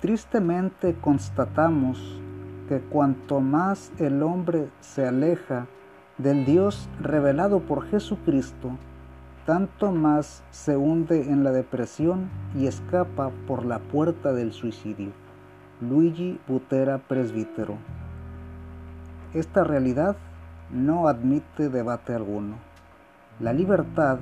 Tristemente 0.00 0.94
constatamos 0.94 2.20
que 2.68 2.78
cuanto 2.78 3.40
más 3.40 3.90
el 3.98 4.22
hombre 4.22 4.68
se 4.80 5.04
aleja 5.04 5.66
del 6.18 6.44
Dios 6.44 6.88
revelado 7.00 7.58
por 7.58 7.84
Jesucristo, 7.86 8.70
tanto 9.44 9.90
más 9.90 10.44
se 10.52 10.76
hunde 10.76 11.32
en 11.32 11.42
la 11.42 11.50
depresión 11.50 12.30
y 12.54 12.68
escapa 12.68 13.32
por 13.48 13.64
la 13.64 13.80
puerta 13.80 14.32
del 14.32 14.52
suicidio. 14.52 15.10
Luigi 15.80 16.38
Butera 16.46 16.98
Presbítero. 16.98 17.74
Esta 19.34 19.64
realidad 19.64 20.16
no 20.70 21.08
admite 21.08 21.70
debate 21.70 22.14
alguno. 22.14 22.54
La 23.40 23.52
libertad, 23.52 24.20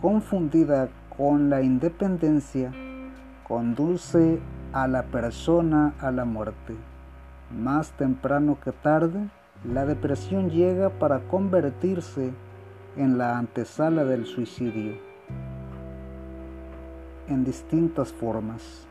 confundida 0.00 0.88
con 1.16 1.48
la 1.48 1.62
independencia, 1.62 2.72
conduce 3.46 4.40
a 4.72 4.88
la 4.88 5.04
persona 5.04 5.94
a 6.00 6.10
la 6.10 6.24
muerte. 6.24 6.74
Más 7.50 7.92
temprano 7.92 8.58
que 8.62 8.72
tarde, 8.72 9.28
la 9.64 9.86
depresión 9.86 10.50
llega 10.50 10.90
para 10.90 11.20
convertirse 11.28 12.32
en 12.96 13.18
la 13.18 13.38
antesala 13.38 14.04
del 14.04 14.26
suicidio 14.26 15.06
en 17.28 17.44
distintas 17.44 18.12
formas. 18.12 18.86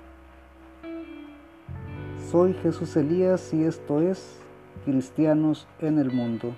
Soy 2.32 2.54
Jesús 2.54 2.96
Elías 2.98 3.54
y 3.54 3.64
esto 3.64 4.02
es 4.02 4.40
Cristianos 4.84 5.68
en 5.80 6.00
el 6.00 6.12
Mundo. 6.12 6.54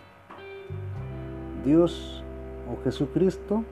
Dios 1.63 2.23
o 2.71 2.83
Jesucristo 2.83 3.63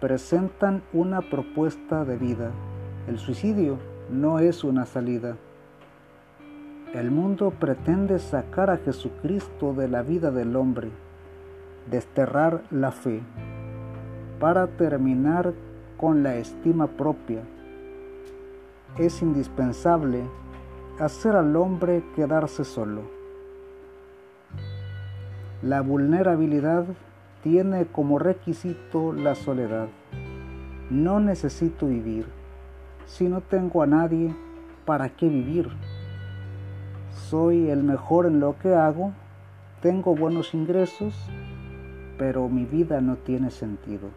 presentan 0.00 0.82
una 0.92 1.20
propuesta 1.20 2.04
de 2.04 2.16
vida. 2.16 2.50
El 3.08 3.18
suicidio 3.18 3.78
no 4.10 4.38
es 4.38 4.64
una 4.64 4.86
salida. 4.86 5.36
El 6.92 7.10
mundo 7.10 7.50
pretende 7.50 8.18
sacar 8.18 8.70
a 8.70 8.76
Jesucristo 8.76 9.74
de 9.74 9.88
la 9.88 10.02
vida 10.02 10.30
del 10.30 10.54
hombre 10.56 10.90
desterrar 11.90 12.62
la 12.70 12.92
fe, 12.92 13.20
para 14.40 14.66
terminar 14.66 15.52
con 15.96 16.22
la 16.22 16.36
estima 16.36 16.86
propia. 16.86 17.42
Es 18.98 19.22
indispensable 19.22 20.22
hacer 20.98 21.36
al 21.36 21.56
hombre 21.56 22.04
quedarse 22.14 22.64
solo. 22.64 23.02
La 25.62 25.80
vulnerabilidad 25.80 26.84
tiene 27.42 27.86
como 27.86 28.18
requisito 28.18 29.12
la 29.12 29.34
soledad. 29.34 29.88
No 30.90 31.20
necesito 31.20 31.86
vivir. 31.86 32.26
Si 33.06 33.28
no 33.28 33.40
tengo 33.40 33.82
a 33.82 33.86
nadie, 33.86 34.34
¿para 34.84 35.08
qué 35.10 35.28
vivir? 35.28 35.70
Soy 37.28 37.70
el 37.70 37.82
mejor 37.82 38.26
en 38.26 38.40
lo 38.40 38.58
que 38.58 38.74
hago, 38.74 39.12
tengo 39.80 40.14
buenos 40.14 40.54
ingresos 40.54 41.14
pero 42.18 42.48
mi 42.48 42.64
vida 42.64 43.00
no 43.00 43.16
tiene 43.16 43.50
sentido. 43.50 44.08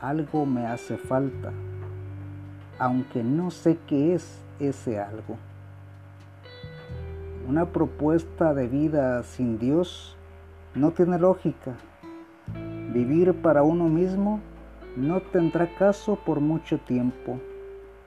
Algo 0.00 0.46
me 0.46 0.66
hace 0.66 0.96
falta, 0.96 1.52
aunque 2.78 3.22
no 3.22 3.50
sé 3.50 3.78
qué 3.86 4.14
es 4.14 4.40
ese 4.58 4.98
algo. 4.98 5.36
Una 7.48 7.66
propuesta 7.66 8.54
de 8.54 8.68
vida 8.68 9.22
sin 9.22 9.58
Dios 9.58 10.16
no 10.74 10.92
tiene 10.92 11.18
lógica. 11.18 11.74
Vivir 12.92 13.34
para 13.42 13.62
uno 13.62 13.88
mismo 13.88 14.40
no 14.96 15.20
tendrá 15.20 15.74
caso 15.74 16.16
por 16.16 16.40
mucho 16.40 16.78
tiempo. 16.78 17.40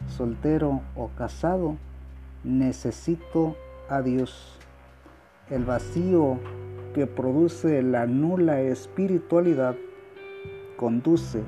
Soltero 0.07 0.81
o 0.95 1.09
casado, 1.17 1.77
necesito 2.43 3.55
a 3.89 4.01
Dios. 4.01 4.59
El 5.49 5.65
vacío 5.65 6.39
que 6.93 7.07
produce 7.07 7.81
la 7.81 8.05
nula 8.05 8.61
espiritualidad 8.61 9.75
conduce 10.77 11.41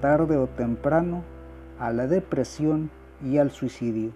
tarde 0.00 0.36
o 0.36 0.46
temprano 0.46 1.22
a 1.78 1.92
la 1.92 2.06
depresión 2.06 2.90
y 3.24 3.38
al 3.38 3.50
suicidio. 3.50 4.12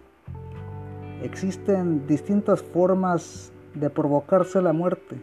Existen 1.22 2.06
distintas 2.06 2.62
formas 2.62 3.52
de 3.74 3.90
provocarse 3.90 4.60
la 4.62 4.72
muerte. 4.72 5.16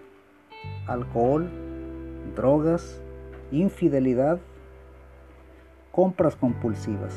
Alcohol, 0.88 1.50
drogas, 2.36 3.02
infidelidad, 3.52 4.40
compras 5.92 6.36
compulsivas. 6.36 7.14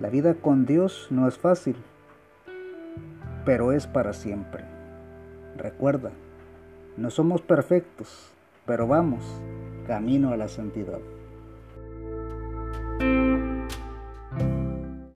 La 0.00 0.10
vida 0.10 0.34
con 0.34 0.66
Dios 0.66 1.08
no 1.10 1.26
es 1.26 1.38
fácil, 1.38 1.76
pero 3.44 3.72
es 3.72 3.86
para 3.86 4.12
siempre. 4.12 4.64
Recuerda, 5.56 6.10
no 6.96 7.10
somos 7.10 7.40
perfectos, 7.40 8.30
pero 8.66 8.86
vamos 8.86 9.24
camino 9.86 10.32
a 10.32 10.36
la 10.36 10.48
santidad. 10.48 11.00